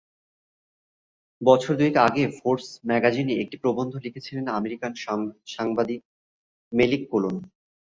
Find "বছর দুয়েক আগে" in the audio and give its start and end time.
1.41-2.23